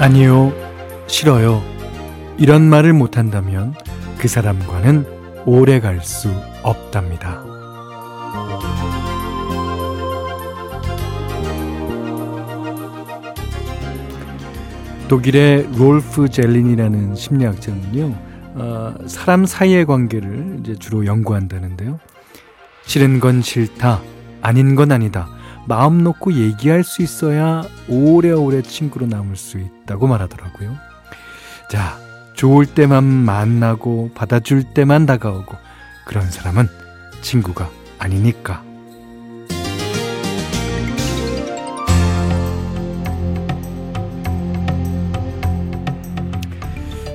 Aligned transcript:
아니요, 0.00 0.52
싫어요. 1.08 1.62
이런 2.38 2.62
말을 2.68 2.92
못한다면 2.92 3.74
그 4.18 4.28
사람과는 4.28 5.04
오래 5.44 5.80
갈 5.80 6.00
수 6.02 6.30
없답니다. 6.62 7.42
독일의 15.08 15.68
롤프 15.76 16.28
젤린이라는 16.28 17.14
심리학자는요, 17.14 18.14
어, 18.56 18.94
사람 19.06 19.46
사이의 19.46 19.86
관계를 19.86 20.58
이제 20.60 20.74
주로 20.78 21.06
연구한다는데요. 21.06 21.98
싫은 22.84 23.20
건 23.20 23.40
싫다, 23.40 24.02
아닌 24.42 24.74
건 24.74 24.92
아니다. 24.92 25.28
마음 25.68 26.02
놓고 26.02 26.32
얘기할 26.32 26.82
수 26.82 27.02
있어야 27.02 27.62
오래오래 27.88 28.62
친구로 28.62 29.06
남을 29.06 29.36
수 29.36 29.58
있다고 29.58 30.06
말하더라고요. 30.06 30.74
자, 31.70 31.98
좋을 32.32 32.64
때만 32.64 33.04
만나고 33.04 34.12
받아줄 34.14 34.64
때만 34.72 35.04
다가오고 35.04 35.56
그런 36.06 36.30
사람은 36.30 36.68
친구가 37.20 37.68
아니니까. 37.98 38.64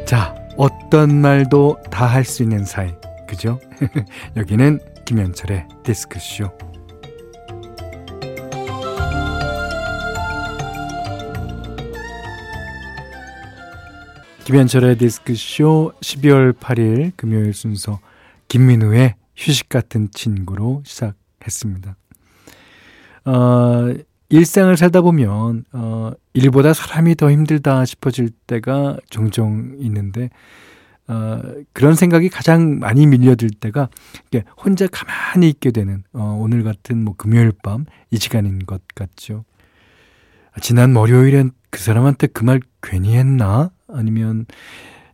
자, 0.05 0.35
어떤 0.57 1.21
말도 1.21 1.77
다 1.89 2.05
할 2.07 2.23
수 2.25 2.43
있는 2.43 2.65
사이. 2.65 2.93
그죠? 3.27 3.59
여기는 4.37 4.79
김현철의 5.05 5.67
디스크쇼. 5.83 6.72
김현철의 14.45 14.97
디스크쇼 14.97 15.93
12월 16.01 16.53
8일 16.53 17.13
금요일 17.15 17.53
순서 17.53 17.99
김민우의 18.49 19.15
휴식 19.35 19.69
같은 19.69 20.09
친구로 20.11 20.83
시작했습니다. 20.85 21.95
어, 23.25 23.93
일상을 24.29 24.75
살다 24.75 25.01
보면 25.01 25.63
어, 25.71 26.11
일보다 26.33 26.73
사람이 26.73 27.15
더 27.15 27.31
힘들다 27.31 27.85
싶어질 27.85 28.29
때가 28.47 28.97
종종 29.09 29.75
있는데 29.79 30.29
어, 31.07 31.41
그런 31.71 31.95
생각이 31.95 32.27
가장 32.29 32.79
많이 32.79 33.07
밀려들 33.07 33.49
때가 33.49 33.89
혼자 34.57 34.87
가만히 34.87 35.49
있게 35.49 35.71
되는 35.71 36.03
어, 36.13 36.37
오늘 36.39 36.63
같은 36.63 37.03
뭐 37.03 37.15
금요일 37.17 37.53
밤 37.63 37.85
이 38.11 38.17
시간인 38.17 38.59
것 38.65 38.81
같죠. 38.93 39.45
지난 40.61 40.95
월요일엔 40.95 41.51
그 41.71 41.79
사람한테 41.79 42.27
그 42.27 42.43
말 42.43 42.59
괜히 42.83 43.15
했나? 43.15 43.71
아니면 43.93 44.45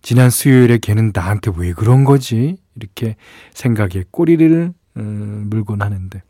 지난 0.02 0.30
수요일에 0.30 0.78
걔는 0.78 1.12
나한테 1.14 1.52
왜 1.58 1.74
그런 1.74 2.04
거지? 2.04 2.58
이렇게 2.76 3.16
생각에 3.54 4.06
꼬리를 4.12 4.74
어, 4.96 5.00
물곤 5.02 5.82
하는데 5.82 6.22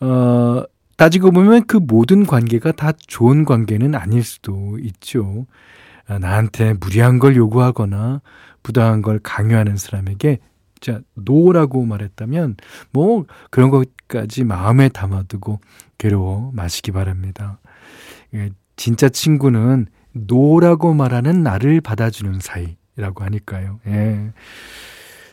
어, 0.00 0.62
따지고 0.96 1.30
보면 1.30 1.66
그 1.66 1.76
모든 1.76 2.26
관계가 2.26 2.72
다 2.72 2.92
좋은 2.92 3.44
관계는 3.44 3.94
아닐 3.94 4.22
수도 4.22 4.78
있죠. 4.80 5.46
아, 6.06 6.18
나한테 6.18 6.74
무리한 6.74 7.18
걸 7.18 7.36
요구하거나 7.36 8.20
부당한 8.62 9.02
걸 9.02 9.18
강요하는 9.22 9.76
사람에게 9.76 10.38
자 10.80 11.00
no라고 11.14 11.84
말했다면 11.84 12.56
뭐 12.92 13.24
그런 13.50 13.70
것까지 13.70 14.44
마음에 14.44 14.88
담아두고 14.88 15.60
괴로워 15.98 16.50
마시기 16.54 16.92
바랍니다. 16.92 17.58
예, 18.34 18.50
진짜 18.76 19.08
친구는 19.08 19.86
no라고 20.14 20.94
말하는 20.94 21.42
나를 21.42 21.80
받아주는 21.80 22.38
사이라고 22.40 23.24
하니까요. 23.24 23.80
예. 23.86 24.32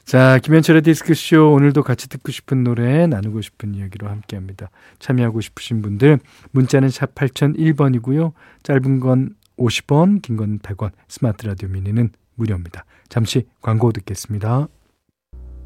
자, 0.03 0.39
김현철의 0.39 0.81
디스크쇼 0.81 1.53
오늘도 1.53 1.83
같이 1.83 2.09
듣고 2.09 2.31
싶은 2.31 2.63
노래 2.63 3.07
나누고 3.07 3.41
싶은 3.41 3.75
이야기로 3.75 4.09
함께 4.09 4.35
합니다. 4.35 4.69
참여하고 4.99 5.39
싶으신 5.39 5.81
분들 5.81 6.19
문자는 6.51 6.89
샵 6.89 7.15
8001번이고요. 7.15 8.33
짧은 8.63 8.99
건 8.99 9.35
50원, 9.57 10.21
긴 10.21 10.35
건 10.37 10.59
100원, 10.59 10.91
스마트 11.07 11.45
라디오 11.45 11.69
미니는 11.69 12.09
무료입니다. 12.35 12.83
잠시 13.07 13.45
광고 13.61 13.91
듣겠습니다. 13.91 14.67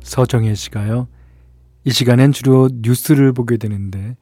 서정혜 0.04 0.54
씨가요. 0.54 1.08
이 1.86 1.92
시간엔 1.92 2.32
주로 2.32 2.70
뉴스를 2.72 3.32
보게 3.32 3.58
되는데 3.58 4.16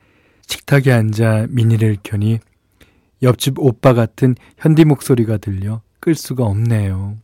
식탁에 0.47 0.91
앉아 0.91 1.47
미니를 1.49 1.97
켜니 2.03 2.39
옆집 3.23 3.57
오빠 3.57 3.93
같은 3.93 4.35
현디 4.57 4.85
목소리가 4.85 5.37
들려 5.37 5.81
끌 5.99 6.15
수가 6.15 6.43
없네요. 6.43 7.17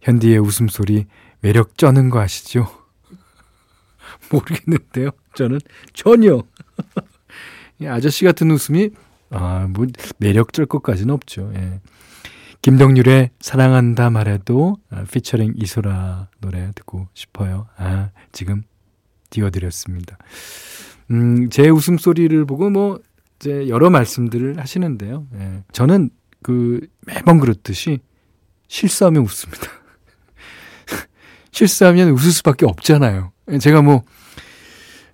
현디의 0.00 0.38
웃음소리 0.38 1.06
매력 1.40 1.76
쩌는 1.76 2.08
거 2.08 2.20
아시죠? 2.20 2.68
모르겠는데요. 4.30 5.10
저는 5.34 5.58
전혀. 5.92 6.42
아저씨 7.86 8.24
같은 8.24 8.50
웃음이 8.50 8.90
아, 9.30 9.66
뭐 9.68 9.86
매력 10.18 10.52
쩔 10.52 10.66
것까지는 10.66 11.12
없죠. 11.12 11.50
예. 11.56 11.80
김동률의 12.60 13.30
사랑한다 13.40 14.10
말해도 14.10 14.76
아, 14.90 15.04
피처링 15.10 15.54
이소라 15.56 16.28
노래 16.40 16.70
듣고 16.76 17.08
싶어요. 17.14 17.66
아, 17.76 18.10
지금 18.30 18.62
띄워드렸습니다. 19.30 20.16
음, 21.10 21.50
제 21.50 21.68
웃음소리를 21.68 22.44
보고 22.44 22.70
뭐 22.70 23.00
이제 23.42 23.66
여러 23.66 23.90
말씀들을 23.90 24.60
하시는데요. 24.60 25.26
예. 25.34 25.64
저는 25.72 26.10
그 26.44 26.86
매번 27.06 27.40
그렇듯이 27.40 27.98
실수하면 28.68 29.24
웃습니다. 29.24 29.66
실수하면 31.50 32.10
웃을 32.10 32.30
수밖에 32.30 32.66
없잖아요. 32.66 33.32
예, 33.50 33.58
제가 33.58 33.82
뭐 33.82 34.04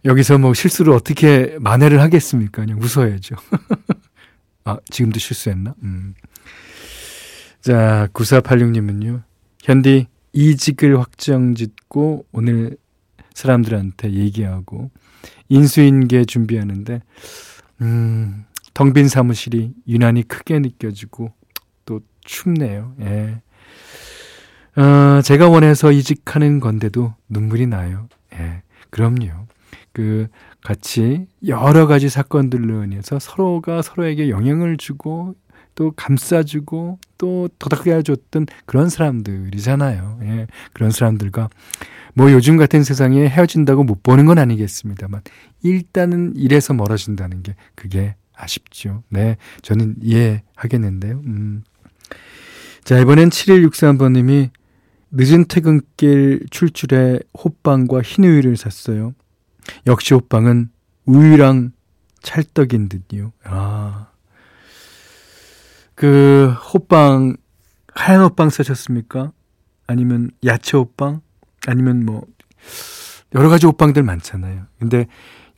여기서 0.05 0.37
뭐 0.37 0.53
실수를 0.53 0.93
어떻게 0.93 1.57
만회를 1.59 2.03
하겠습니까? 2.03 2.63
그냥 2.63 2.79
웃어야죠. 2.83 3.37
아, 4.65 4.77
지금도 4.91 5.19
실수했나? 5.19 5.75
음. 5.83 6.13
자, 7.63 8.09
9486님은요. 8.13 9.23
현디 9.63 10.07
이직을 10.35 11.01
확정 11.01 11.55
짓고 11.55 12.27
오늘 12.33 12.77
사람들한테 13.33 14.13
얘기하고 14.13 14.91
인수인계 15.49 16.27
준비하는데 16.27 17.01
음, 17.81 18.45
덩빈 18.75 19.09
사무실이 19.09 19.75
유난히 19.87 20.23
크게 20.23 20.59
느껴지고 20.59 21.33
또 21.85 22.01
춥네요. 22.25 22.95
예. 23.01 23.41
어, 24.81 25.21
제가 25.23 25.49
원해서 25.49 25.91
이직하는 25.91 26.61
건데도 26.61 27.15
눈물이 27.29 27.67
나요. 27.67 28.09
예. 28.35 28.63
그럼요. 28.91 29.47
그 29.93 30.29
같이 30.63 31.27
여러 31.47 31.87
가지 31.87 32.09
사건들로 32.09 32.85
인해서 32.85 33.19
서로가 33.19 33.83
서로에게 33.83 34.29
영향을 34.29 34.77
주고 34.77 35.35
또 35.79 35.93
감싸주고 35.95 36.99
또 37.19 37.49
도닥여줬던 37.61 38.47
그런 38.67 38.89
사람들이잖아요. 38.89 40.19
예. 40.25 40.49
그런 40.73 40.91
사람들과 40.91 41.51
뭐 42.15 42.33
요즘 42.33 42.57
같은 42.57 42.83
세상에 42.83 43.29
헤어진다고 43.29 43.85
못 43.85 44.03
보는 44.03 44.27
건 44.27 44.39
아니겠습니다만 44.39 45.21
일단은 45.63 46.33
이래서 46.35 46.75
멀어진다는 46.75 47.45
게 47.45 47.55
그게 47.77 48.17
아쉽죠. 48.35 49.05
네. 49.09 49.37
저는 49.63 49.95
이해하겠는데요. 50.03 51.23
음. 51.27 51.63
자, 52.83 52.99
이번엔 52.99 53.29
7163번님이 53.29 54.51
늦은 55.13 55.45
퇴근길 55.47 56.47
출출해 56.51 57.21
호빵과 57.41 58.03
흰 58.03 58.25
우유를 58.25 58.57
샀어요. 58.57 59.15
역시 59.87 60.13
호빵은 60.13 60.71
우유랑 61.07 61.71
찰떡인 62.21 62.89
듯요. 62.89 63.33
아. 63.45 64.08
그 65.99 66.55
호빵 66.73 67.37
하얀 67.93 68.23
호빵 68.23 68.51
사셨습니까? 68.51 69.33
아니면 69.89 70.31
야채 70.45 70.77
호빵? 70.77 71.23
아니면 71.67 72.07
뭐 72.07 72.23
여러 73.35 73.49
가지 73.49 73.67
호빵들 73.67 74.05
많잖아요. 74.05 74.67
근데 74.79 75.09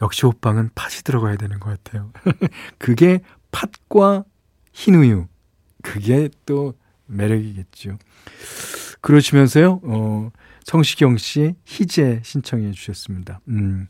역시 0.00 0.24
호빵은 0.24 0.70
팥이 0.74 1.02
들어가야 1.04 1.36
되는 1.36 1.60
것 1.60 1.68
같아요. 1.84 2.10
그게 2.78 3.20
팥과 3.50 4.24
흰 4.72 4.94
우유. 4.94 5.26
그게 5.82 6.30
또 6.46 6.72
매력이겠죠. 7.04 7.98
그러시면서요, 9.02 9.82
어, 9.84 10.30
성시경 10.64 11.18
씨 11.18 11.54
희재 11.66 12.22
신청해 12.24 12.70
주셨습니다. 12.70 13.40
음. 13.48 13.88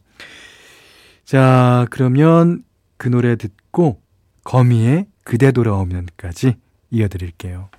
자, 1.24 1.86
그러면 1.90 2.64
그 2.96 3.06
노래 3.06 3.36
듣고 3.36 4.02
거미의 4.42 5.06
그대 5.24 5.52
돌아오면까지 5.52 6.56
이어드릴게요. 6.90 7.70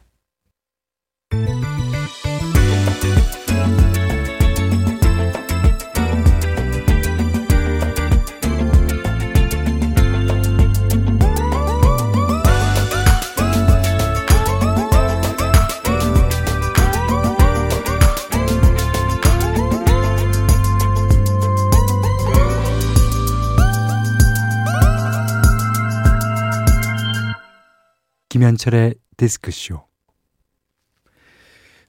김현철의 28.41 28.95
디스크쇼. 29.17 29.83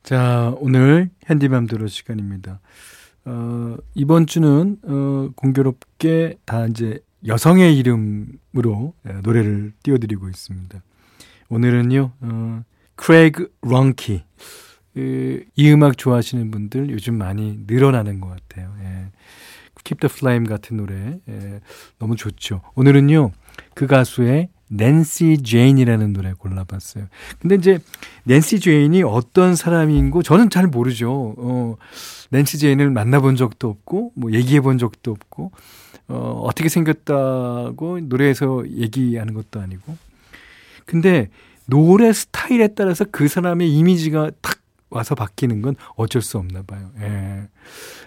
자, 0.02 0.54
오늘 0.58 1.08
핸디맘대로 1.30 1.86
시간입니다. 1.86 2.60
어, 3.24 3.76
이번 3.94 4.26
주는, 4.26 4.76
어, 4.82 5.30
공교롭게 5.34 6.36
다 6.44 6.66
이제 6.66 6.98
여성의 7.26 7.78
이름으로 7.78 8.92
예, 9.08 9.12
노래를 9.22 9.72
띄워드리고 9.82 10.28
있습니다. 10.28 10.82
오늘은요, 11.48 12.12
어, 12.20 12.62
크레이그 12.96 13.54
런키. 13.62 14.22
그, 14.92 15.46
이 15.56 15.70
음악 15.70 15.96
좋아하시는 15.96 16.50
분들 16.50 16.90
요즘 16.90 17.16
많이 17.16 17.60
늘어나는 17.66 18.20
것 18.20 18.28
같아요. 18.28 18.76
예. 18.80 19.10
Keep 19.84 20.06
the 20.06 20.12
Flame 20.14 20.46
같은 20.46 20.76
노래. 20.76 21.18
예, 21.30 21.60
너무 21.98 22.14
좋죠. 22.14 22.60
오늘은요, 22.74 23.32
그 23.74 23.86
가수의 23.86 24.50
낸시 24.74 25.42
제인이라는 25.42 26.12
노래 26.14 26.32
골라봤어요. 26.32 27.06
근데 27.40 27.56
이제 27.56 27.78
낸시 28.24 28.58
제인이 28.58 29.02
어떤 29.02 29.54
사람인고 29.54 30.22
저는 30.22 30.48
잘 30.48 30.66
모르죠. 30.66 31.34
어, 31.36 31.76
낸시 32.30 32.58
제인을 32.58 32.90
만나본 32.90 33.36
적도 33.36 33.68
없고 33.68 34.12
뭐 34.14 34.32
얘기해 34.32 34.60
본 34.62 34.78
적도 34.78 35.10
없고 35.10 35.52
어, 36.08 36.42
어떻게 36.44 36.68
생겼다고 36.68 38.00
노래에서 38.00 38.64
얘기하는 38.68 39.34
것도 39.34 39.60
아니고. 39.60 39.96
근데 40.86 41.28
노래 41.66 42.12
스타일에 42.12 42.68
따라서 42.68 43.04
그 43.10 43.28
사람의 43.28 43.70
이미지가 43.70 44.30
탁 44.40 44.58
와서 44.88 45.14
바뀌는 45.14 45.62
건 45.62 45.76
어쩔 45.96 46.22
수 46.22 46.38
없나 46.38 46.62
봐요. 46.62 46.90
예. 47.00 47.48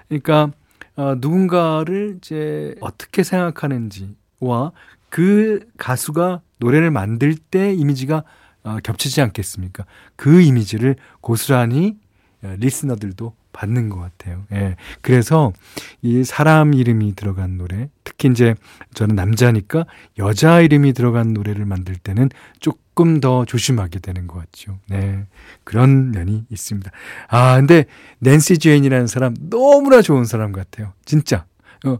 그러니까 0.08 0.52
어, 0.96 1.16
누군가를 1.20 2.18
이제 2.18 2.76
어떻게 2.80 3.24
생각하는지와 3.24 4.72
그 5.10 5.60
가수가 5.78 6.42
노래를 6.60 6.92
만들 6.92 7.36
때 7.36 7.74
이미지가 7.74 8.24
어, 8.64 8.78
겹치지 8.84 9.22
않겠습니까? 9.22 9.86
그 10.16 10.42
이미지를 10.42 10.96
고스란히 11.22 11.98
어, 12.44 12.56
리스너들도 12.58 13.36
받는 13.54 13.88
것 13.90 14.00
같아요. 14.00 14.44
예. 14.52 14.76
그래서 15.02 15.54
이 16.02 16.26
사람 16.26 16.74
이름이 16.74 17.16
들어간 17.16 17.58
노래, 17.58 17.90
특히 18.04 18.28
이제 18.30 18.54
저는 18.94 19.16
남자니까 19.16 19.86
여자 20.18 20.60
이름이 20.60 20.92
들어간 20.92 21.34
노래를 21.34 21.66
만들 21.66 21.96
때는 21.96 22.30
조금 22.60 23.22
더 23.22 23.46
조심하게 23.46 24.00
되는 24.00 24.28
것 24.28 24.40
같죠. 24.40 24.80
네. 24.90 25.26
그런 25.64 26.12
면이 26.12 26.46
있습니다. 26.50 26.92
아, 27.30 27.56
근데 27.56 27.86
낸시 28.20 28.58
제인이라는 28.58 29.08
사람 29.08 29.34
너무나 29.40 30.02
좋은 30.02 30.26
사람 30.26 30.52
같아요. 30.52 30.92
진짜. 31.06 31.46
어, 31.86 32.00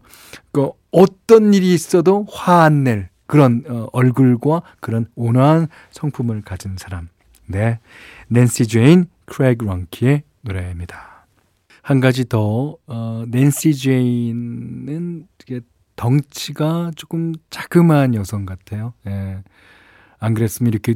그 0.52 0.70
어떤 0.90 1.54
일이 1.54 1.72
있어도 1.72 2.26
화 2.30 2.64
안 2.64 2.84
낼 2.84 3.08
그런 3.26 3.64
어, 3.68 3.88
얼굴과 3.92 4.62
그런 4.80 5.06
온화한 5.14 5.68
성품을 5.90 6.42
가진 6.42 6.76
사람. 6.76 7.08
네. 7.46 7.78
낸시 8.28 8.66
제인 8.66 9.06
크레이그 9.26 9.64
런키의 9.64 10.22
노래입니다. 10.42 11.26
한 11.82 12.00
가지 12.00 12.28
더 12.28 12.76
어, 12.86 13.24
낸시 13.28 13.74
제인은 13.74 15.28
되게 15.38 15.60
덩치가 15.96 16.90
조금 16.96 17.32
자그마한 17.50 18.14
여성 18.14 18.44
같아요. 18.44 18.92
예. 19.06 19.42
안 20.18 20.34
그랬으면 20.34 20.72
이렇게 20.72 20.94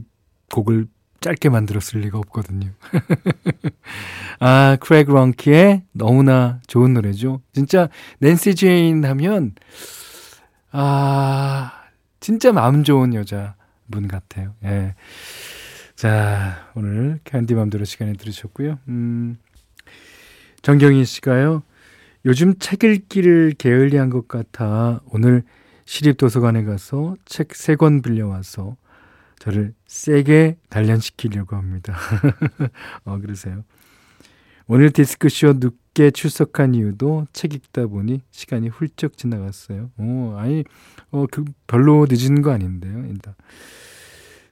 곡을 0.52 0.86
짧게 1.20 1.48
만들었을 1.50 2.00
리가 2.00 2.18
없거든요. 2.18 2.70
아, 4.40 4.76
크레이그 4.80 5.12
런키의 5.12 5.84
너무나 5.92 6.60
좋은 6.66 6.94
노래죠. 6.94 7.40
진짜 7.52 7.88
낸시 8.18 8.54
제인 8.54 9.04
하면 9.04 9.54
아, 10.72 11.79
진짜 12.20 12.52
마음 12.52 12.84
좋은 12.84 13.14
여자분 13.14 14.08
같아요. 14.08 14.54
예. 14.64 14.94
자, 15.96 16.70
오늘 16.74 17.20
캔디맘대로 17.24 17.84
시간에 17.84 18.12
들으셨고요. 18.14 18.78
음, 18.88 19.36
정경희 20.62 21.04
씨가요. 21.04 21.62
요즘 22.26 22.58
책 22.58 22.84
읽기를 22.84 23.54
게을리한 23.56 24.10
것 24.10 24.28
같아 24.28 25.00
오늘 25.10 25.42
시립도서관에 25.86 26.64
가서 26.64 27.16
책 27.24 27.48
세 27.54 27.76
권 27.76 28.02
빌려와서 28.02 28.76
저를 29.38 29.72
세게 29.86 30.58
단련시키려고 30.68 31.56
합니다. 31.56 31.96
어, 33.04 33.18
그러세요. 33.18 33.64
오늘 34.66 34.90
디스크쇼 34.90 35.54
늦게 35.90 36.10
출석한 36.10 36.74
이유도 36.74 37.26
책 37.32 37.54
읽다 37.54 37.86
보니 37.86 38.20
시간이 38.30 38.68
훌쩍 38.68 39.16
지나갔어요. 39.16 39.90
오, 39.98 40.34
아니, 40.36 40.64
어, 41.10 41.26
그, 41.30 41.44
별로 41.66 42.06
늦은 42.08 42.42
거 42.42 42.52
아닌데요, 42.52 43.04
일단. 43.08 43.34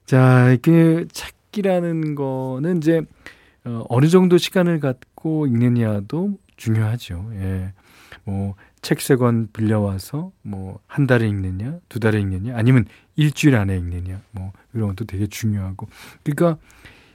자, 0.05 0.56
그, 0.62 1.06
책이라는 1.12 2.14
거는 2.14 2.79
이제, 2.79 3.02
어, 3.64 3.85
어느 3.88 4.06
정도 4.08 4.38
시간을 4.38 4.81
갖고 4.81 5.46
읽느냐도 5.46 6.38
중요하죠. 6.56 7.31
예. 7.35 7.73
뭐, 8.25 8.55
책 8.82 8.99
세 9.00 9.17
권 9.17 9.49
빌려와서, 9.52 10.32
뭐, 10.43 10.81
한 10.87 11.06
달에 11.06 11.26
읽느냐, 11.29 11.79
두 11.88 12.00
달에 12.00 12.20
읽느냐, 12.20 12.56
아니면 12.56 12.87
일주일 13.17 13.56
안에 13.56 13.76
읽느냐, 13.76 14.20
뭐, 14.32 14.52
이런 14.75 14.88
것도 14.88 15.05
되게 15.05 15.26
중요하고. 15.26 15.88
그러니까, 16.23 16.61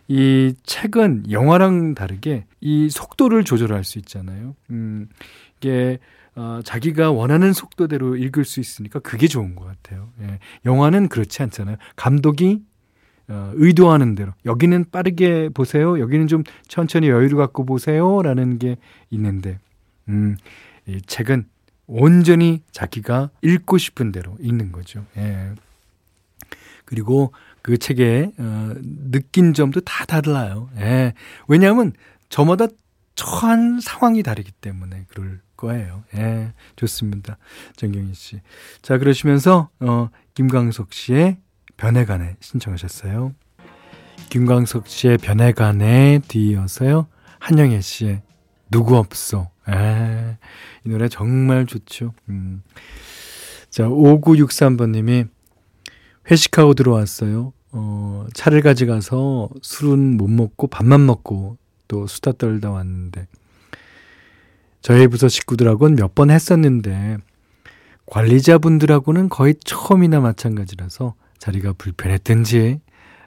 이 0.08 0.54
책은 0.64 1.32
영화랑 1.32 1.96
다르게 1.96 2.46
이 2.62 2.90
속도를 2.90 3.44
조절할 3.44 3.84
수 3.84 4.00
있잖아요. 4.00 4.56
음, 4.70 5.08
이게 5.58 6.00
어, 6.36 6.60
자기가 6.64 7.12
원하는 7.12 7.54
속도대로 7.54 8.16
읽을 8.16 8.44
수 8.44 8.60
있으니까 8.60 9.00
그게 9.00 9.28
좋은 9.28 9.56
것 9.56 9.66
같아요. 9.66 10.10
예. 10.22 10.40
영화는 10.66 11.08
그렇지 11.08 11.44
않잖아요. 11.44 11.78
감독이 11.96 12.64
어, 13.28 13.52
의도하는 13.56 14.16
대로 14.16 14.34
여기는 14.46 14.86
빠르게 14.92 15.50
보세요. 15.50 16.00
여기는 16.00 16.28
좀 16.28 16.44
천천히 16.68 17.08
여유를 17.10 17.38
갖고 17.38 17.66
보세요라는 17.66 18.58
게 18.60 18.78
있는데 19.12 19.60
음, 20.10 20.36
이 20.88 21.02
책은 21.06 21.46
온전히 21.88 22.62
자기가 22.72 23.30
읽고 23.42 23.78
싶은 23.78 24.12
대로 24.12 24.36
읽는 24.40 24.72
거죠. 24.72 25.06
예. 25.18 25.52
그리고 26.86 27.32
그 27.64 27.78
책에 27.78 28.30
어, 28.38 28.74
느낀 29.10 29.54
점도 29.54 29.82
다 29.82 30.06
달라요. 30.06 30.70
예. 30.78 31.14
왜냐하면 31.48 31.94
저마다 32.30 32.68
처한 33.16 33.80
상황이 33.80 34.22
다르기 34.22 34.52
때문에 34.52 35.06
그럴 35.08 35.40
거예요. 35.56 36.04
예. 36.16 36.54
좋습니다. 36.76 37.38
정경희 37.78 38.14
씨. 38.14 38.42
자, 38.82 38.98
그러시면서 38.98 39.70
어, 39.80 40.10
김광석 40.36 40.94
씨의 40.94 41.38
변해가네 41.78 42.36
신청하셨어요. 42.42 43.34
김광석 44.30 44.88
씨의 44.88 45.18
변해가네 45.20 46.22
뒤이어서요. 46.28 47.08
한영애 47.40 47.80
씨의 47.80 48.24
누구 48.70 48.98
없어. 48.98 49.50
에, 49.70 50.38
이 50.86 50.90
노래 50.90 51.08
정말 51.08 51.66
좋죠. 51.66 52.14
음. 52.28 52.62
자, 53.70 53.86
5963번님이 53.86 55.30
회식하고 56.30 56.74
들어왔어요. 56.74 57.54
어, 57.72 58.28
차를 58.34 58.62
가져가서 58.62 59.50
술은 59.62 60.18
못 60.18 60.28
먹고 60.30 60.68
밥만 60.68 61.06
먹고 61.06 61.58
또 61.88 62.08
수다 62.08 62.34
떨다 62.34 62.72
왔는데 62.72 63.28
저희 64.82 65.08
부서 65.08 65.28
식구들하고는 65.28 65.96
몇 65.96 66.14
번 66.16 66.30
했었는데 66.30 67.18
관리자분들하고는 68.06 69.30
거의 69.30 69.56
처음이나 69.64 70.20
마찬가지라서 70.20 71.16
자리가 71.40 71.74
불편했든지 71.78 72.80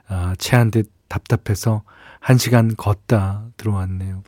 아, 0.07 0.35
체한 0.37 0.71
듯 0.71 0.89
답답해서 1.07 1.83
한 2.19 2.37
시간 2.37 2.75
걷다 2.75 3.47
들어왔네요. 3.57 4.23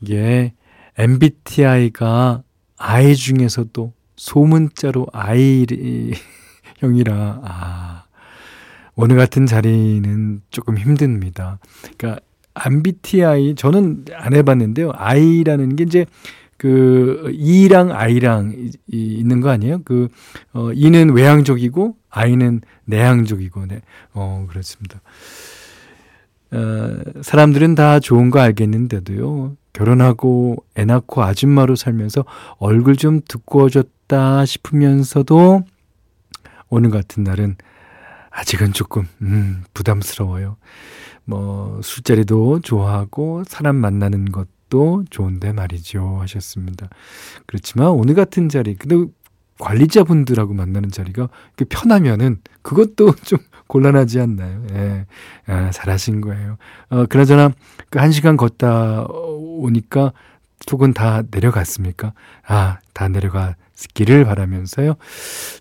이게 0.00 0.52
MBTI가 0.98 2.42
I 2.76 3.14
중에서도 3.16 3.92
소문자로 4.16 5.06
I 5.12 5.66
형이라 6.84 7.40
아 7.42 8.04
오늘 8.94 9.16
같은 9.16 9.46
자리는 9.46 10.42
조금 10.50 10.78
힘듭니다. 10.78 11.58
그러니까 11.96 12.20
MBTI 12.64 13.54
저는 13.56 14.04
안 14.14 14.34
해봤는데요. 14.34 14.92
I라는 14.94 15.76
게 15.76 15.84
이제 15.84 16.06
그 16.56 17.32
E랑 17.34 17.90
I랑 17.92 18.70
있는 18.86 19.40
거 19.40 19.50
아니에요? 19.50 19.80
그 19.84 20.08
어, 20.52 20.72
E는 20.72 21.10
외향적이고 21.14 21.96
I는 22.10 22.60
내향적이고 22.84 23.66
네. 23.66 23.80
어 24.12 24.46
그렇습니다. 24.48 25.00
어, 26.52 26.96
사람들은 27.22 27.74
다 27.74 27.98
좋은 27.98 28.30
거 28.30 28.38
알겠는데도요. 28.40 29.56
결혼하고 29.72 30.64
애 30.78 30.84
낳고 30.84 31.24
아줌마로 31.24 31.74
살면서 31.74 32.24
얼굴 32.58 32.94
좀 32.94 33.20
두꺼워졌다 33.26 34.46
싶으면서도 34.46 35.64
오늘 36.68 36.90
같은 36.90 37.24
날은 37.24 37.56
아직은 38.30 38.72
조금 38.72 39.06
음, 39.22 39.64
부담스러워요. 39.74 40.56
뭐 41.24 41.80
술자리도 41.82 42.60
좋아하고 42.60 43.44
사람 43.46 43.76
만나는 43.76 44.32
것도 44.32 45.04
좋은데 45.10 45.52
말이죠 45.52 46.18
하셨습니다. 46.20 46.88
그렇지만 47.46 47.88
오늘 47.88 48.14
같은 48.14 48.48
자리 48.48 48.74
근데 48.74 49.10
관리자분들하고 49.60 50.52
만나는 50.52 50.90
자리가 50.90 51.28
그 51.56 51.64
편하면은 51.68 52.40
그것도 52.62 53.14
좀 53.24 53.38
곤란하지 53.68 54.20
않나요? 54.20 54.64
예. 54.72 55.06
아, 55.46 55.70
잘하신 55.70 56.20
거예요. 56.20 56.56
어, 56.90 57.06
그나저나 57.06 57.50
그 57.88 57.98
한 58.00 58.10
시간 58.10 58.36
걷다 58.36 59.06
오니까 59.06 60.12
속은 60.66 60.92
다 60.92 61.22
내려갔습니까? 61.30 62.12
아, 62.46 62.78
다 62.92 63.08
내려갔 63.08 63.56
기를 63.94 64.24
바라면서요. 64.24 64.94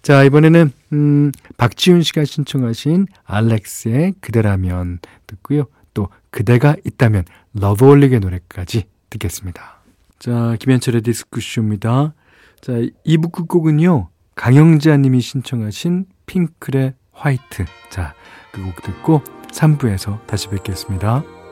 자, 0.02 0.24
이번에는, 0.24 0.72
음, 0.94 1.32
박지훈 1.58 2.04
씨가 2.04 2.26
신청하신 2.26 3.08
알렉스의 3.26 4.14
그대라면 4.22 5.00
듣고요. 5.28 5.66
또 5.94 6.10
그대가 6.32 6.76
있다면 6.86 7.26
러브홀릭의 7.54 8.20
노래까지 8.20 8.86
듣겠습니다. 9.10 9.82
자, 10.20 10.56
김현철의 10.60 11.02
디스크쇼입니다. 11.02 12.14
자, 12.62 12.74
2부 13.06 13.32
끝곡은요. 13.32 14.10
강영자 14.36 14.98
님이 14.98 15.22
신청하신 15.22 16.06
핑클의 16.26 16.94
화이트. 17.12 17.66
자, 17.90 18.14
그 18.52 18.62
곡 18.64 18.82
듣고 18.84 19.22
3부에서 19.52 20.26
다시 20.26 20.48
뵙겠습니다. 20.48 21.43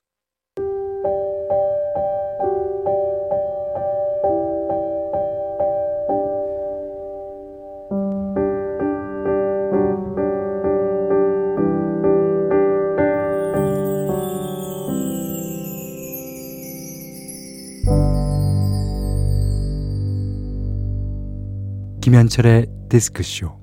김현철의 22.11 22.67
디스크쇼 22.89 23.57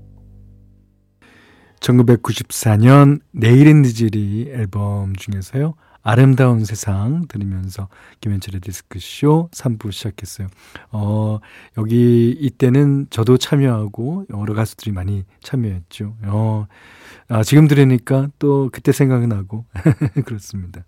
1994년 1.80 3.20
내일은 3.30 3.82
늦으리 3.82 4.48
앨범 4.50 5.14
중에서요. 5.14 5.74
아름다운 6.02 6.64
세상 6.64 7.26
들으면서 7.28 7.88
김현철의 8.22 8.62
디스크쇼 8.62 9.50
3부 9.52 9.92
시작했어요. 9.92 10.48
어, 10.92 11.40
여기 11.76 12.30
이때는 12.40 13.08
저도 13.10 13.36
참여하고 13.36 14.24
여러 14.30 14.54
가수들이 14.54 14.92
많이 14.92 15.26
참여했죠. 15.42 16.16
어, 16.28 16.66
아, 17.28 17.42
지금 17.42 17.68
들으니까 17.68 18.28
또 18.38 18.70
그때 18.72 18.92
생각나고 18.92 19.66
그렇습니다. 20.24 20.84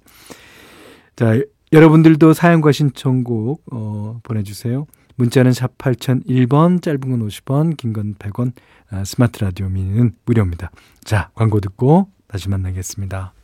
자, 1.15 1.39
여러분들도 1.75 2.33
사연과 2.33 2.73
신청곡 2.73 3.65
어, 3.71 4.19
보내주세요. 4.23 4.87
문자는 5.21 5.53
샵 5.53 5.77
8001번, 5.77 6.81
짧은 6.81 7.01
건 7.01 7.29
50원, 7.29 7.77
긴 7.77 7.93
건 7.93 8.15
100원, 8.15 8.53
아, 8.91 9.05
스마트 9.05 9.45
라디오 9.45 9.69
미니는 9.69 10.13
무료입니다. 10.25 10.71
자, 11.05 11.31
광고 11.35 11.61
듣고 11.61 12.09
다시 12.27 12.49
만나겠습니다. 12.49 13.35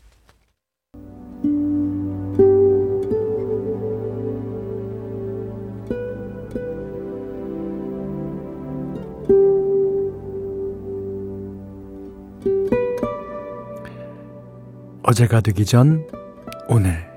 어제가 15.02 15.40
되기 15.40 15.64
전 15.64 16.06
오늘 16.68 17.15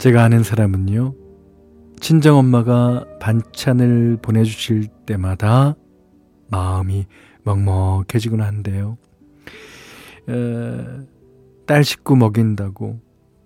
제가 0.00 0.24
아는 0.24 0.42
사람은요, 0.42 1.14
친정엄마가 2.00 3.04
반찬을 3.20 4.16
보내주실 4.22 4.88
때마다 5.04 5.76
마음이 6.48 7.04
먹먹해지곤 7.42 8.40
한데요. 8.40 8.96
에, 10.26 10.86
딸 11.66 11.84
식구 11.84 12.16
먹인다고 12.16 12.98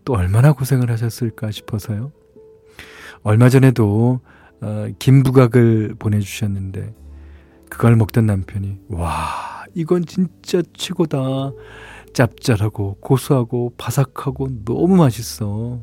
또 0.05 0.13
얼마나 0.15 0.53
고생을 0.53 0.93
하셨을까 0.93 1.51
싶어서요. 1.51 2.13
얼마 3.25 3.49
전에도 3.49 4.21
어, 4.61 4.87
김부각을 5.01 5.97
보내주셨는데 5.99 6.95
그걸 7.69 7.97
먹던 7.97 8.27
남편이 8.27 8.79
와 8.91 9.65
이건 9.75 10.05
진짜 10.05 10.63
최고다 10.73 11.19
짭짤하고 12.13 12.99
고소하고 13.01 13.75
바삭하고 13.77 14.65
너무 14.65 14.95
맛있어 14.95 15.81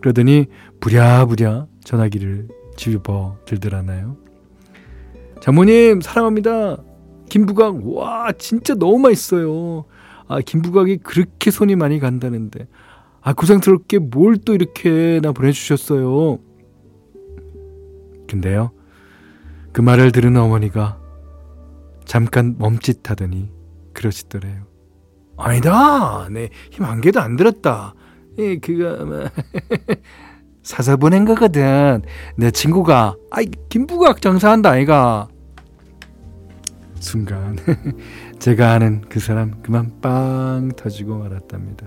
그러더니 0.00 0.46
부랴부랴 0.80 1.66
전화기를 1.84 2.48
집어 2.76 3.36
들더라나요. 3.46 4.16
장모님 5.40 6.00
사랑합니다. 6.00 6.78
김부각 7.28 7.86
와 7.86 8.32
진짜 8.32 8.74
너무 8.74 8.98
맛있어요. 8.98 9.84
아 10.28 10.40
김부각이 10.40 10.98
그렇게 10.98 11.50
손이 11.50 11.76
많이 11.76 11.98
간다는데 11.98 12.66
아 13.20 13.32
고생스럽게 13.34 13.98
뭘 13.98 14.36
또 14.44 14.54
이렇게 14.54 15.20
나 15.22 15.32
보내주셨어요. 15.32 16.38
근데요 18.28 18.70
그 19.72 19.80
말을 19.80 20.12
들은 20.12 20.36
어머니가 20.36 20.98
잠깐 22.04 22.56
멈칫하더니 22.58 23.50
그러시더래요. 23.92 24.64
아니다, 25.36 26.28
내 26.30 26.48
힘 26.70 26.84
한 26.84 27.00
개도 27.00 27.20
안 27.20 27.36
들었다. 27.36 27.94
예, 28.40 28.56
그거 28.56 28.96
아마 29.00 29.30
사서 30.62 30.96
보낸 30.96 31.24
거거든. 31.24 32.02
내 32.36 32.50
친구가 32.50 33.16
아이 33.30 33.46
김부각 33.68 34.20
장사한다 34.22 34.70
아이가. 34.70 35.28
순간 37.00 37.56
제가 38.38 38.72
아는 38.72 39.02
그 39.08 39.20
사람 39.20 39.62
그만 39.62 40.00
빵 40.00 40.70
터지고 40.76 41.18
말았답니다. 41.18 41.86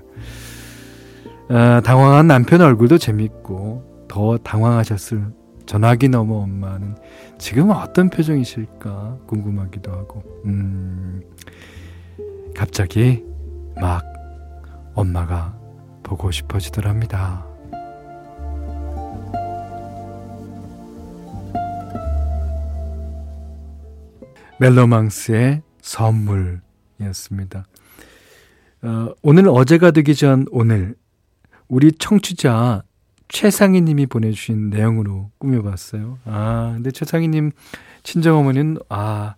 아, 1.50 1.82
당황한 1.82 2.28
남편 2.28 2.62
얼굴도 2.62 2.98
재밌고 2.98 4.08
더 4.08 4.38
당황하셨을 4.38 5.34
전화기 5.66 6.10
넘어 6.10 6.36
엄마는 6.36 6.96
지금 7.38 7.70
어떤 7.70 8.10
표정이실까 8.10 9.20
궁금하기도 9.28 9.92
하고 9.92 10.24
음, 10.46 11.22
갑자기 12.56 13.24
막 13.80 14.04
엄마가 14.94 15.63
보고 16.14 16.30
싶어지더랍니다. 16.30 17.44
멜로망스의 24.60 25.64
선물이었습니다. 25.82 27.66
어, 28.84 29.14
오늘 29.24 29.48
어제가 29.48 29.90
되기 29.90 30.14
전 30.14 30.46
오늘 30.52 30.96
우리 31.68 31.92
청취자 31.92 32.84
최상희 33.30 33.82
님이 33.82 34.06
보내주신 34.06 34.70
내용으로 34.70 35.32
꾸며봤어요. 35.40 36.20
아, 36.26 36.74
근데 36.76 36.92
최상희 36.92 37.28
님 37.30 37.52
친정어머니는, 38.04 38.78
아, 38.90 39.34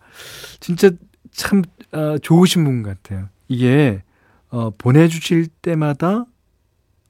진짜 0.60 0.92
참, 1.32 1.62
아, 1.92 2.18
좋으신 2.22 2.66
분 2.66 2.84
같아요. 2.84 3.30
이게, 3.48 4.04
어, 4.50 4.72
보내주실 4.72 5.48
때마다 5.62 6.26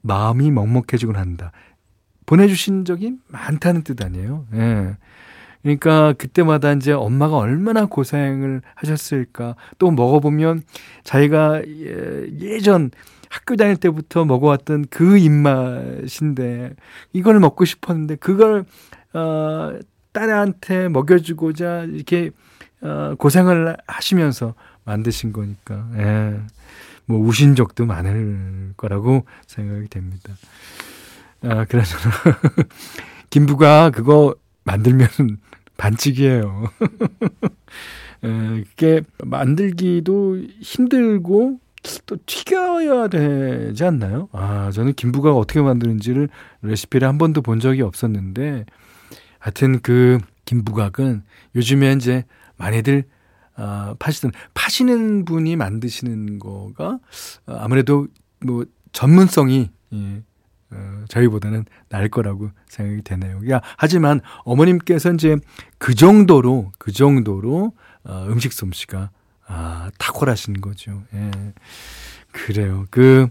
마음이 0.06 0.50
먹먹해지곤 0.50 1.16
한다. 1.16 1.52
보내주신 2.26 2.84
적이 2.84 3.14
많다는 3.28 3.82
뜻 3.82 4.02
아니에요. 4.02 4.46
예. 4.54 4.96
그러니까 5.62 6.12
그때마다 6.12 6.72
이제 6.72 6.92
엄마가 6.92 7.36
얼마나 7.36 7.86
고생을 7.86 8.62
하셨을까. 8.74 9.56
또 9.78 9.90
먹어보면 9.90 10.62
자기가 11.02 11.62
예, 11.66 12.26
예전 12.40 12.90
학교 13.28 13.56
다닐 13.56 13.76
때부터 13.76 14.24
먹어왔던 14.24 14.86
그 14.90 15.18
입맛인데 15.18 16.74
이걸 17.12 17.40
먹고 17.40 17.64
싶었는데 17.64 18.16
그걸 18.16 18.64
어, 19.12 19.78
딸한테 20.12 20.88
먹여주고자 20.88 21.84
이렇게 21.84 22.30
어, 22.80 23.14
고생을 23.18 23.76
하시면서 23.86 24.54
만드신 24.84 25.32
거니까. 25.32 25.88
예. 25.96 26.40
뭐 27.06 27.18
우신 27.20 27.54
적도 27.54 27.86
많을 27.86 28.72
거라고 28.76 29.24
생각이 29.46 29.88
됩니다. 29.88 30.34
아, 31.42 31.64
그래서 31.64 31.96
김부가 33.30 33.90
그거 33.90 34.34
만들면 34.64 35.08
반칙이에요. 35.76 36.70
에, 38.24 38.64
그게 38.70 39.02
만들기도 39.22 40.38
힘들고 40.60 41.60
또 42.06 42.16
튀겨야 42.26 43.08
되지 43.08 43.84
않나요? 43.84 44.28
아, 44.32 44.70
저는 44.72 44.94
김부가 44.94 45.32
어떻게 45.34 45.60
만드는지를 45.60 46.28
레시피를 46.62 47.06
한 47.06 47.18
번도 47.18 47.42
본 47.42 47.60
적이 47.60 47.82
없었는데 47.82 48.64
하여튼 49.38 49.80
그 49.80 50.18
김부각은 50.46 51.22
요즘에 51.54 51.92
이제 51.92 52.24
많이들 52.56 53.04
아, 53.56 53.94
파시던 53.98 54.32
파시는 54.54 55.24
분이 55.24 55.56
만드시는 55.56 56.38
거가 56.38 56.98
어, 57.46 57.56
아무래도 57.58 58.06
뭐 58.44 58.64
전문성이 58.92 59.70
예, 59.92 60.22
어, 60.70 61.04
저희보다는 61.08 61.64
나을 61.88 62.08
거라고 62.08 62.50
생각이 62.68 63.02
되네요. 63.02 63.40
야, 63.50 63.60
하지만 63.76 64.20
어머님께서 64.44 65.12
이제 65.12 65.36
그 65.78 65.94
정도로 65.94 66.72
그 66.78 66.92
정도로 66.92 67.72
어, 68.04 68.26
음식 68.28 68.52
솜씨가 68.52 69.10
아, 69.48 69.90
탁월하신 69.98 70.60
거죠. 70.60 71.02
예. 71.14 71.30
그래요. 72.32 72.86
그 72.90 73.28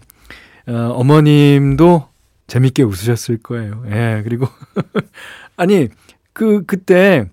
어, 0.66 0.72
어머님도 0.72 2.08
재밌게 2.46 2.82
웃으셨을 2.82 3.38
거예요. 3.38 3.84
예. 3.88 4.22
그리고 4.24 4.48
아니 5.56 5.88
그 6.32 6.64
그때 6.64 7.28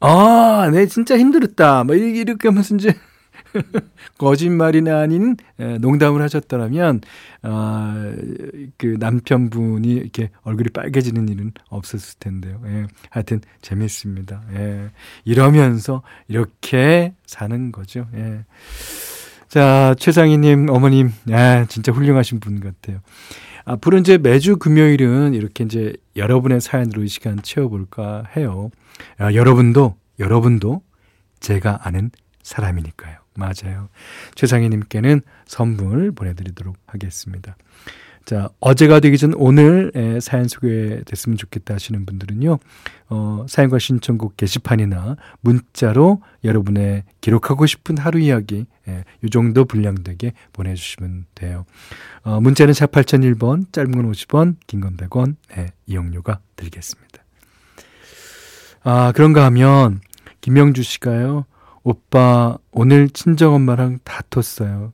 아, 0.00 0.70
네 0.72 0.86
진짜 0.86 1.18
힘들었다. 1.18 1.84
뭐 1.84 1.94
이렇게 1.94 2.48
하면서 2.48 2.74
이제 2.74 2.94
거짓말이나 4.18 5.00
아닌 5.00 5.36
농담을 5.80 6.22
하셨더라면 6.22 7.00
어, 7.42 8.12
그 8.78 8.96
남편분이 8.98 9.92
이렇게 9.92 10.30
얼굴이 10.42 10.70
빨개지는 10.70 11.28
일은 11.28 11.52
없었을 11.68 12.18
텐데요. 12.18 12.60
예. 12.66 12.86
하여튼 13.10 13.40
재밌습니다. 13.62 14.42
예. 14.54 14.90
이러면서 15.24 16.02
이렇게 16.28 17.14
사는 17.26 17.72
거죠. 17.72 18.06
예. 18.14 18.44
자, 19.48 19.94
최상희님, 19.98 20.68
어머님, 20.70 21.10
아, 21.32 21.64
진짜 21.68 21.90
훌륭하신 21.92 22.38
분 22.38 22.60
같아요. 22.60 23.00
앞으로 23.70 23.98
이제 23.98 24.18
매주 24.18 24.56
금요일은 24.56 25.34
이렇게 25.34 25.62
이제 25.62 25.92
여러분의 26.16 26.60
사연으로 26.60 27.04
이 27.04 27.08
시간 27.08 27.40
채워볼까 27.40 28.24
해요. 28.36 28.70
아, 29.16 29.32
여러분도, 29.32 29.96
여러분도 30.18 30.82
제가 31.38 31.80
아는 31.82 32.10
사람이니까요. 32.42 33.18
맞아요. 33.36 33.88
최상희님께는 34.34 35.22
선물 35.46 36.10
보내드리도록 36.10 36.76
하겠습니다. 36.86 37.56
자, 38.26 38.48
어제가 38.60 39.00
되기 39.00 39.18
전 39.18 39.34
오늘 39.34 39.90
사연 40.20 40.46
소개됐으면 40.46 41.36
좋겠다 41.36 41.74
하시는 41.74 42.06
분들은요, 42.06 42.58
어, 43.08 43.46
사연과 43.48 43.78
신청곡 43.78 44.36
게시판이나 44.36 45.16
문자로 45.40 46.22
여러분의 46.44 47.04
기록하고 47.20 47.66
싶은 47.66 47.98
하루 47.98 48.20
이야기, 48.20 48.66
예, 48.88 49.04
요 49.24 49.28
정도 49.30 49.64
분량 49.64 49.96
되게 50.04 50.32
보내주시면 50.52 51.26
돼요. 51.34 51.64
어, 52.22 52.40
문자는 52.40 52.72
4 52.74 52.86
8001번, 52.86 53.72
짧은 53.72 53.90
건 53.90 54.12
50원, 54.12 54.56
긴 54.66 54.80
건 54.80 54.96
100원, 54.96 55.34
예, 55.56 55.72
이용료가 55.86 56.38
들겠습니다. 56.56 57.24
아, 58.82 59.12
그런가 59.12 59.44
하면, 59.46 60.00
김영주 60.40 60.82
씨가요, 60.82 61.46
오빠, 61.82 62.56
오늘 62.72 63.08
친정엄마랑 63.10 63.98
다퉜어요. 64.04 64.92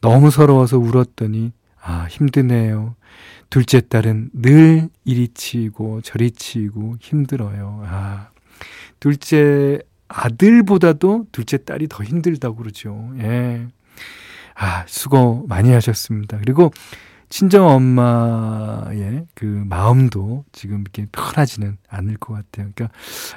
너무 0.00 0.30
서러워서 0.30 0.78
울었더니, 0.78 1.52
아, 1.86 2.08
힘드네요. 2.10 2.96
둘째 3.48 3.80
딸은 3.80 4.30
늘 4.32 4.88
이리 5.04 5.28
치이고 5.28 6.00
저리 6.00 6.32
치이고 6.32 6.96
힘들어요. 7.00 7.84
아, 7.86 8.30
둘째 8.98 9.78
아들보다도 10.08 11.26
둘째 11.30 11.58
딸이 11.64 11.86
더 11.88 12.02
힘들다고 12.02 12.56
그러죠. 12.56 13.12
예. 13.18 13.68
아, 14.56 14.84
수고 14.88 15.46
많이 15.48 15.70
하셨습니다. 15.72 16.38
그리고 16.38 16.72
친정 17.28 17.68
엄마의 17.68 19.26
그 19.34 19.44
마음도 19.44 20.44
지금 20.50 20.80
이렇게 20.80 21.06
편하지는 21.12 21.76
않을 21.88 22.16
것 22.16 22.34
같아요. 22.34 22.70
그러니까 22.74 22.88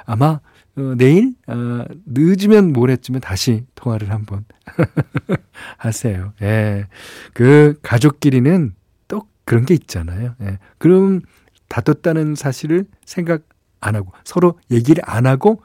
아마 0.06 0.40
어, 0.80 0.94
내일 0.96 1.34
어, 1.46 1.84
늦으면 2.06 2.72
모레쯤에 2.72 3.18
다시 3.18 3.64
통화를 3.74 4.10
한번 4.10 4.46
하세요. 5.76 6.32
예. 6.40 6.86
그 7.34 7.78
가족끼리는 7.82 8.74
또 9.08 9.28
그런 9.44 9.66
게 9.66 9.74
있잖아요. 9.74 10.34
예. 10.40 10.58
그럼 10.78 11.20
다퉜다는 11.68 12.34
사실을 12.34 12.86
생각 13.04 13.42
안 13.80 13.94
하고 13.94 14.12
서로 14.24 14.58
얘기를 14.70 15.02
안 15.06 15.26
하고 15.26 15.62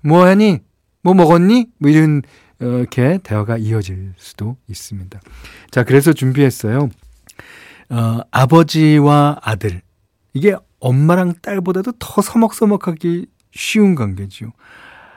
뭐 0.00 0.24
하니? 0.24 0.60
뭐 1.02 1.14
먹었니? 1.14 1.68
뭐 1.78 1.90
이런 1.90 2.22
어, 2.60 2.64
이렇게 2.64 3.18
대화가 3.22 3.56
이어질 3.58 4.14
수도 4.16 4.56
있습니다. 4.68 5.20
자, 5.70 5.84
그래서 5.84 6.12
준비했어요. 6.12 6.88
어, 7.90 8.20
아버지와 8.32 9.38
아들. 9.40 9.82
이게 10.34 10.56
엄마랑 10.80 11.34
딸보다도 11.40 11.92
더 11.98 12.20
서먹서먹하기 12.22 13.26
쉬운 13.52 13.94
관계죠. 13.94 14.52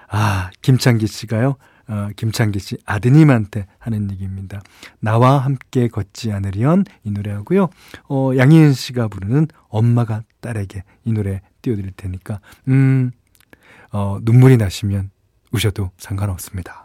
아, 0.09 0.49
김창기 0.61 1.07
씨가요. 1.07 1.55
어, 1.87 2.09
김창기 2.15 2.59
씨 2.59 2.77
아드님한테 2.85 3.65
하는 3.79 4.09
얘기입니다. 4.11 4.61
나와 4.99 5.39
함께 5.39 5.87
걷지 5.87 6.31
않으련 6.31 6.85
이 7.03 7.11
노래하고요. 7.11 7.69
어, 8.07 8.31
양희은 8.37 8.73
씨가 8.73 9.09
부르는 9.09 9.47
엄마가 9.67 10.23
딸에게 10.39 10.83
이 11.03 11.11
노래 11.11 11.41
띄워드릴 11.61 11.91
테니까 11.97 12.39
음, 12.69 13.11
어, 13.91 14.19
눈물이 14.21 14.57
나시면 14.57 15.11
우셔도 15.51 15.91
상관없습니다. 15.97 16.80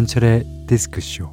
김현철의 0.00 0.44
디스크쇼 0.66 1.28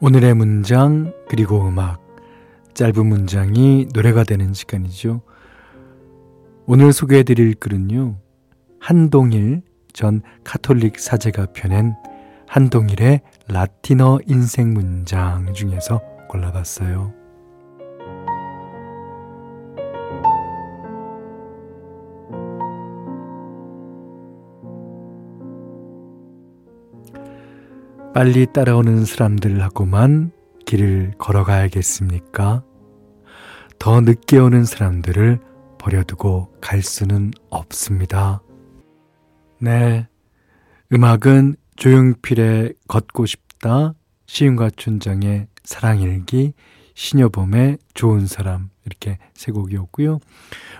오늘의 0.00 0.34
문장 0.34 1.12
그리고 1.28 1.66
음악 1.66 2.00
짧은 2.74 3.06
문장이 3.06 3.88
노래가 3.92 4.22
되는 4.22 4.54
시간이죠. 4.54 5.22
오늘 6.66 6.92
소개해 6.92 7.24
드릴 7.24 7.54
글은요. 7.54 8.16
한동일 8.78 9.62
전 9.92 10.22
카톨릭 10.44 11.00
사제가 11.00 11.46
펴낸 11.54 11.94
한동일의 12.46 13.22
라틴어 13.48 14.20
인생 14.26 14.72
문장 14.72 15.52
중에서 15.52 16.00
골라봤어요. 16.28 17.12
빨리 28.14 28.46
따라오는 28.52 29.04
사람들하고만 29.04 30.30
길을 30.66 31.14
걸어가야겠습니까? 31.18 32.62
더 33.78 34.00
늦게 34.00 34.38
오는 34.38 34.64
사람들을 34.64 35.40
버려두고 35.78 36.48
갈 36.60 36.80
수는 36.80 37.32
없습니다. 37.50 38.40
네. 39.60 40.06
음악은 40.92 41.56
조용필의 41.76 42.74
걷고 42.88 43.26
싶다, 43.26 43.94
시인과 44.26 44.70
춘장의 44.76 45.48
사랑일기, 45.64 46.52
신여범의 46.94 47.78
좋은 47.94 48.26
사람 48.26 48.70
이렇게 48.84 49.18
세 49.34 49.52
곡이었고요. 49.52 50.20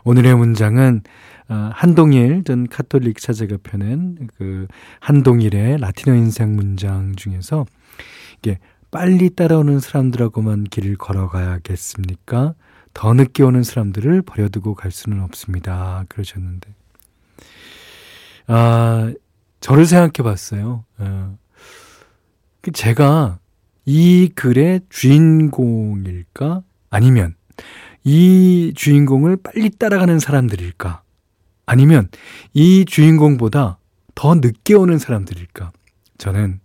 오늘의 0.04 0.37
문장은 0.37 1.02
어, 1.48 1.70
한동일 1.74 2.44
전 2.44 2.66
카톨릭 2.66 3.20
사제가 3.20 3.59
펴낸 3.62 4.28
그 4.38 4.66
한동일의 5.00 5.78
라틴어 5.78 6.14
인생 6.14 6.57
문장 6.57 7.14
중에서 7.16 7.66
이게 8.38 8.59
빨리 8.90 9.30
따라오는 9.30 9.80
사람들하고만 9.80 10.64
길을 10.64 10.96
걸어가야겠습니까? 10.96 12.54
더 12.94 13.12
늦게 13.12 13.42
오는 13.42 13.62
사람들을 13.64 14.22
버려두고 14.22 14.74
갈 14.74 14.92
수는 14.92 15.20
없습니다. 15.20 16.04
그러셨는데. 16.09 16.72
아, 18.46 19.12
저를 19.64 19.87
생각해 19.87 20.22
봤어요. 20.22 20.85
어. 20.98 21.38
그 22.61 22.70
제가 22.70 23.38
이 23.87 24.31
글의 24.35 24.83
주인공일까? 24.90 26.62
아니면 26.90 27.35
이 28.05 28.74
주인공을 28.77 29.38
빨리 29.38 29.70
따라가는 29.70 30.18
사람들일까? 30.18 31.00
아니면 31.64 32.09
이 32.53 32.85
주인공보다 32.85 33.79
더 34.14 34.35
늦게 34.35 34.74
오는 34.74 34.98
사람들일까? 34.98 35.72
저는 36.18 36.61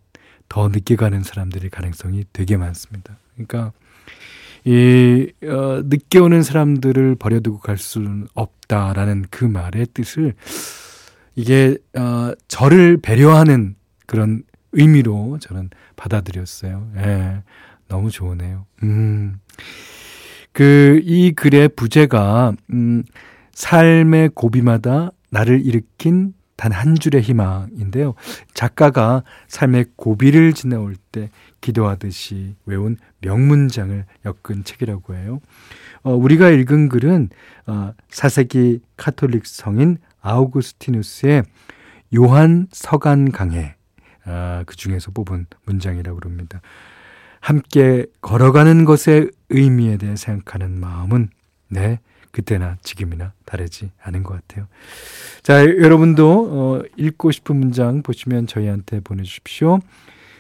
더 0.50 0.68
늦게 0.68 0.98
가는 0.98 1.24
사람들의 1.24 1.70
가능성이 1.70 2.26
되게 2.34 2.58
많습니다. 2.58 3.18
그러니까 3.36 3.72
이 4.66 5.32
어, 5.46 5.84
늦게 5.86 6.20
오는 6.20 6.44
사람들을 6.44 7.16
버려두고 7.16 7.60
갈 7.60 7.78
수는 7.78 8.28
없다라는 8.34 9.28
그 9.32 9.46
말의 9.46 9.88
뜻을 9.94 10.36
이게 11.40 11.78
어, 11.98 12.34
저를 12.50 12.98
배려하는 12.98 13.76
그런 14.06 14.44
의미로 14.74 15.38
저는 15.40 15.70
받아들였어요. 15.96 16.92
예. 16.98 17.44
너무 17.88 18.12
좋으네요. 18.12 18.66
음. 18.84 19.40
그, 20.52 21.00
이 21.04 21.32
글의 21.32 21.70
부제가, 21.70 22.54
음, 22.72 23.04
삶의 23.54 24.32
고비마다 24.36 25.12
나를 25.30 25.66
일으킨 25.66 26.34
단 26.60 26.74
한 26.74 26.96
줄의 26.96 27.22
희망인데요. 27.22 28.16
작가가 28.54 29.24
삶의 29.48 29.86
고비를 29.96 30.52
지나올 30.52 30.98
때 31.14 31.30
기도하듯이 31.62 32.56
외운 32.66 32.98
명문장을 33.22 34.06
엮은 34.26 34.66
책이라고 34.66 35.16
해요. 35.16 35.40
어, 36.04 36.14
우리가 36.14 36.50
읽은 36.50 36.90
글은 36.90 37.30
어, 37.68 37.94
4세기 38.12 38.82
카톨릭 38.98 39.48
성인 39.48 40.00
아우구스티누스의 40.22 41.44
요한 42.16 42.68
서간 42.72 43.32
강해 43.32 43.76
아, 44.26 44.64
그 44.66 44.76
중에서 44.76 45.12
뽑은 45.12 45.48
문장이라고 45.66 46.20
그럽니다. 46.20 46.62
함께 47.40 48.06
걸어가는 48.22 48.86
것의 48.86 49.32
의미에 49.50 49.98
대해 49.98 50.16
생각하는 50.16 50.80
마음은 50.80 51.30
네 51.70 52.00
그때나 52.32 52.78
지금이나 52.84 53.34
다르지 53.46 53.92
않은 54.02 54.24
것 54.24 54.36
같아요. 54.36 54.68
자 55.42 55.66
여러분도 55.66 56.50
어, 56.52 56.84
읽고 56.98 57.32
싶은 57.32 57.56
문장 57.56 58.04
보시면 58.04 58.48
저희한테 58.48 59.00
보내주십시오. 59.00 59.80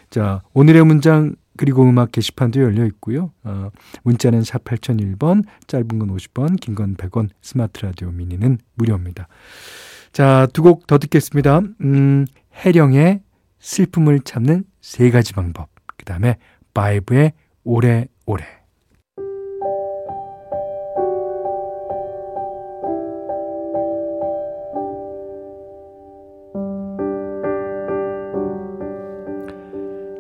자 0.09 0.41
오늘의 0.53 0.85
문장 0.85 1.35
그리고 1.59 1.83
음악 1.83 2.13
게시판도 2.13 2.61
열려 2.61 2.85
있고요. 2.85 3.33
어, 3.43 3.69
문자는 4.03 4.43
샵 4.45 4.63
8001번, 4.63 5.43
짧은 5.67 5.99
건 5.99 6.15
50원, 6.15 6.57
긴건 6.57 6.95
100원, 6.95 7.27
스마트 7.41 7.81
라디오 7.85 8.11
미니는 8.11 8.59
무료입니다. 8.75 9.27
자, 10.13 10.47
두 10.53 10.63
곡 10.63 10.87
더 10.87 10.97
듣겠습니다. 10.99 11.59
음, 11.81 12.25
해령의 12.55 13.19
슬픔을 13.59 14.21
참는 14.21 14.63
세 14.79 15.11
가지 15.11 15.33
방법. 15.33 15.67
그 15.97 16.05
다음에 16.05 16.37
바이브의 16.73 17.33
오래오래. 17.65 18.58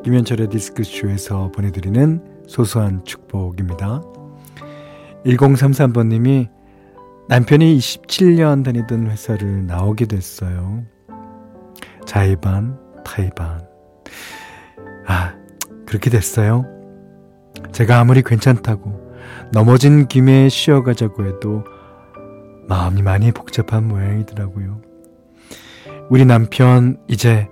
김현철의 0.09 0.49
디스크쇼에서 0.49 1.51
보내드리는 1.51 2.43
소소한 2.47 3.05
축복입니다. 3.05 4.01
1033번님이 5.23 6.49
남편이 7.27 7.77
27년 7.77 8.65
다니던 8.65 9.05
회사를 9.11 9.67
나오게 9.67 10.07
됐어요. 10.07 10.83
자의반, 12.07 12.79
타의반. 13.05 13.67
아, 15.05 15.35
그렇게 15.85 16.09
됐어요. 16.09 16.65
제가 17.71 17.99
아무리 17.99 18.23
괜찮다고 18.23 19.13
넘어진 19.51 20.07
김에 20.07 20.49
쉬어가자고 20.49 21.27
해도 21.27 21.63
마음이 22.67 23.03
많이 23.03 23.31
복잡한 23.31 23.87
모양이더라고요. 23.87 24.81
우리 26.09 26.25
남편 26.25 26.97
이제 27.07 27.47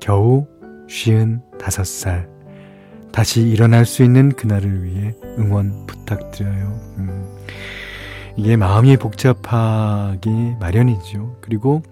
겨우 0.00 0.46
쉬은 0.88 1.42
다섯 1.60 1.86
살. 1.86 2.28
다시 3.12 3.42
일어날 3.42 3.84
수 3.84 4.02
있는 4.02 4.30
그날을 4.30 4.84
위해 4.84 5.14
응원 5.38 5.86
부탁드려요. 5.86 6.80
음. 6.98 7.24
이게 8.36 8.56
마음이 8.56 8.96
복잡하기 8.96 10.56
마련이죠. 10.60 11.36
그리고, 11.40 11.82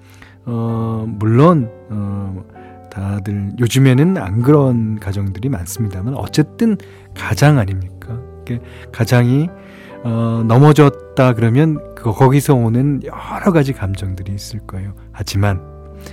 어, 0.45 1.05
물론, 1.07 1.71
어, 1.91 2.45
다들 2.91 3.53
요즘에는 3.59 4.17
안 4.17 4.43
그런 4.43 4.99
가정들이 4.99 5.51
많습니다만 5.51 6.15
어쨌든 6.15 6.79
가장 7.15 7.59
아닙니까? 7.59 8.19
가장이 8.93 9.49
어, 10.05 10.45
넘어졌다 10.47 11.35
그러면 11.35 11.95
그 11.95 12.13
거기서 12.13 12.55
오는 12.55 13.03
여러 13.05 13.53
가지 13.53 13.73
감정들이 13.73 14.33
있을 14.33 14.61
거예요. 14.61 14.95
하지만 15.13 15.61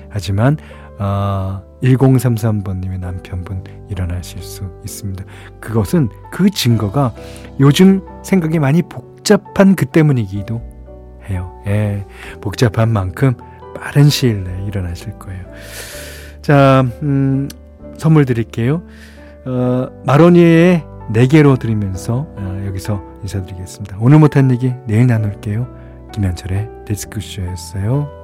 하지만 0.09 0.57
어, 0.99 1.61
1033번님의 1.81 2.99
남편분 2.99 3.63
일어나실 3.89 4.41
수 4.41 4.69
있습니다. 4.83 5.23
그것은 5.59 6.09
그 6.31 6.49
증거가 6.49 7.13
요즘 7.59 8.01
생각이 8.23 8.59
많이 8.59 8.81
복잡한 8.83 9.75
그 9.75 9.85
때문이기도 9.85 10.61
해요. 11.29 11.51
예, 11.67 12.05
복잡한 12.41 12.89
만큼 12.89 13.33
빠른 13.75 14.09
시일 14.09 14.43
내에 14.43 14.65
일어나실 14.65 15.19
거예요. 15.19 15.43
자, 16.41 16.85
음, 17.01 17.49
선물 17.97 18.25
드릴게요. 18.25 18.83
어, 19.45 19.87
마로니에의 20.05 20.83
4개로 21.11 21.59
드리면서 21.59 22.27
어, 22.37 22.63
여기서 22.67 23.01
인사드리겠습니다. 23.23 23.97
오늘 23.99 24.19
못한 24.19 24.51
얘기 24.51 24.73
내일 24.87 25.07
나눌게요. 25.07 25.67
김현철의 26.13 26.69
디스크쇼였어요. 26.85 28.22